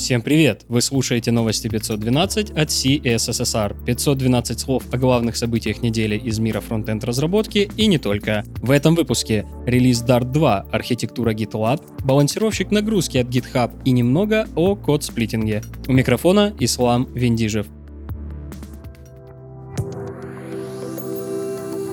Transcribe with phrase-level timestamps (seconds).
[0.00, 0.64] Всем привет!
[0.66, 3.84] Вы слушаете новости 512 от CSSR.
[3.84, 8.42] 512 слов о главных событиях недели из мира фронтенд разработки и не только.
[8.62, 14.74] В этом выпуске релиз Dart 2, архитектура GitLab, балансировщик нагрузки от GitHub и немного о
[14.74, 15.60] код-сплитинге.
[15.86, 17.66] У микрофона Ислам Вендижев.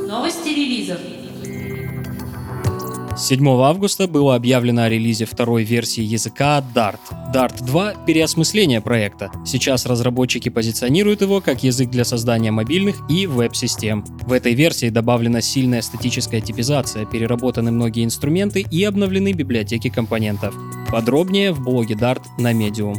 [0.07, 1.01] Новости релизов.
[3.17, 6.99] 7 августа было объявлено о релизе второй версии языка Dart.
[7.33, 9.31] Dart 2— переосмысление проекта.
[9.43, 14.05] Сейчас разработчики позиционируют его как язык для создания мобильных и веб-систем.
[14.27, 20.53] В этой версии добавлена сильная статическая типизация, переработаны многие инструменты и обновлены библиотеки компонентов.
[20.91, 22.97] Подробнее в блоге Dart на Medium.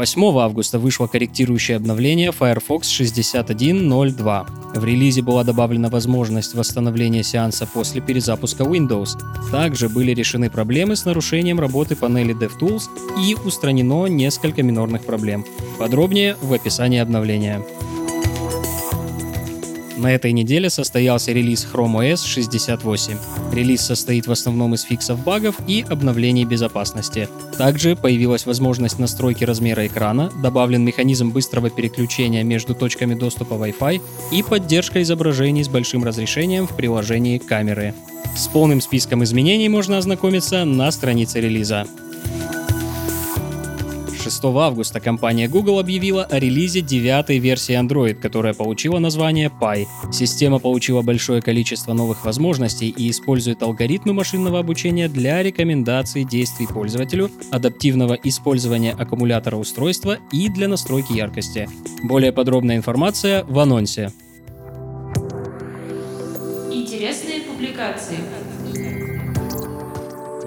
[0.00, 4.46] 8 августа вышло корректирующее обновление Firefox 61.02.
[4.80, 9.10] В релизе была добавлена возможность восстановления сеанса после перезапуска Windows.
[9.50, 12.84] Также были решены проблемы с нарушением работы панели DevTools
[13.22, 15.44] и устранено несколько минорных проблем.
[15.78, 17.62] Подробнее в описании обновления.
[20.00, 23.18] На этой неделе состоялся релиз Chrome OS 68.
[23.52, 27.28] Релиз состоит в основном из фиксов багов и обновлений безопасности.
[27.58, 34.00] Также появилась возможность настройки размера экрана, добавлен механизм быстрого переключения между точками доступа Wi-Fi
[34.32, 37.92] и поддержка изображений с большим разрешением в приложении камеры.
[38.34, 41.86] С полным списком изменений можно ознакомиться на странице релиза.
[44.20, 49.86] 6 августа компания Google объявила о релизе девятой версии Android, которая получила название Pie.
[50.12, 57.30] Система получила большое количество новых возможностей и использует алгоритмы машинного обучения для рекомендаций действий пользователю,
[57.50, 61.66] адаптивного использования аккумулятора устройства и для настройки яркости.
[62.02, 64.12] Более подробная информация в анонсе.
[66.70, 68.18] Интересные публикации.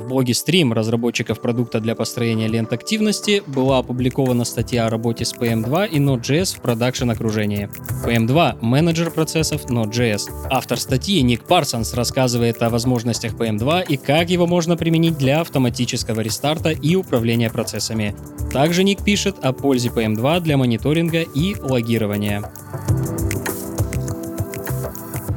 [0.04, 5.34] В блоге Stream разработчиков продукта для построения лент активности была опубликована статья о работе с
[5.34, 7.70] PM2 и Node.js в production окружении.
[8.06, 10.24] PM2— менеджер процессов Node.js.
[10.52, 16.20] Автор статьи Ник Парсонс рассказывает о возможностях PM2 и как его можно применить для автоматического
[16.20, 18.14] рестарта и управления процессами.
[18.52, 22.44] Также Ник пишет о пользе PM2 для мониторинга и логирования.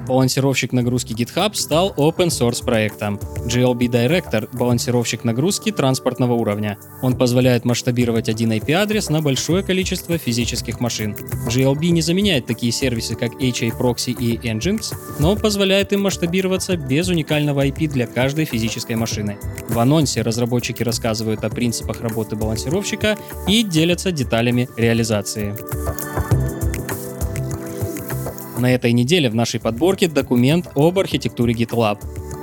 [0.07, 3.19] Балансировщик нагрузки GitHub стал open source проектом.
[3.47, 6.79] GLB Director— балансировщик нагрузки транспортного уровня.
[7.03, 11.17] Он позволяет масштабировать один IP-адрес на большое количество физических машин.
[11.49, 17.09] GLB не заменяет такие сервисы, как HA Proxy и Nginx, но позволяет им масштабироваться без
[17.09, 19.39] уникального IP для каждой физической машины.
[19.69, 23.17] В анонсе разработчики рассказывают о принципах работы балансировщика
[23.49, 25.55] и делятся деталями реализации.
[28.59, 31.99] На этой неделе в нашей подборке документ об архитектуре GitLab.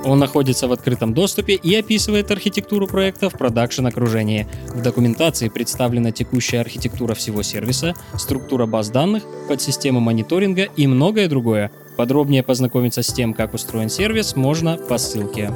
[0.06, 4.48] Он находится в открытом доступе и описывает архитектуру проекта в продакшн окружении.
[4.68, 11.72] В документации представлена текущая архитектура всего сервиса, структура баз данных, подсистемы мониторинга и многое другое.
[11.96, 15.52] Подробнее познакомиться с тем, как устроен сервис, можно по ссылке.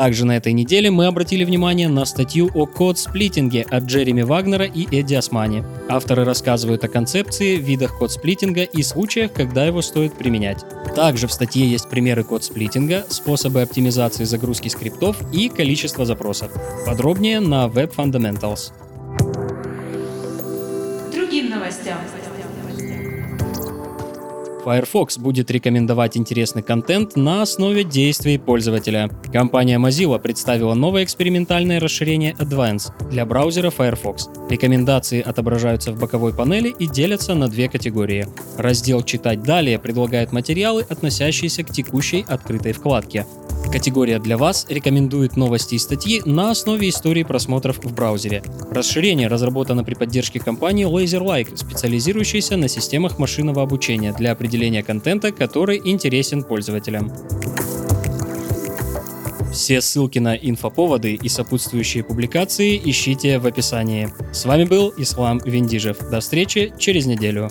[0.00, 4.86] Также на этой неделе мы обратили внимание на статью о код-сплитинге от Джереми Вагнера и
[4.98, 5.62] Эдди Османи.
[5.90, 10.64] Авторы рассказывают о концепции, видах код-сплитинга и случаях, когда его стоит применять.
[10.96, 16.50] Также в статье есть примеры код-сплитинга, способы оптимизации загрузки скриптов и количество запросов.
[16.86, 18.72] Подробнее на Web Fundamentals.
[21.12, 21.98] Другим новостям.
[24.64, 29.10] Firefox будет рекомендовать интересный контент на основе действий пользователя.
[29.32, 34.28] Компания Mozilla представила новое экспериментальное расширение Advance для браузера Firefox.
[34.50, 38.26] Рекомендации отображаются в боковой панели и делятся на две категории.
[38.56, 43.26] Раздел «Читать далее» предлагает материалы, относящиеся к текущей открытой вкладке.
[43.72, 48.42] Категория «Для вас» рекомендует новости и статьи на основе истории просмотров в браузере.
[48.72, 55.80] Расширение разработано при поддержке компании LaserLike, специализирующейся на системах машинного обучения для определения контента, который
[55.84, 57.12] интересен пользователям.
[59.52, 64.08] Все ссылки на инфоповоды и сопутствующие публикации ищите в описании.
[64.32, 66.10] С вами был Ислам Виндижев.
[66.10, 67.48] До встречи через неделю.